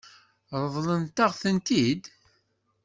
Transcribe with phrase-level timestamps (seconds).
[0.63, 2.03] Ṛeḍlent-aɣ-ten-id?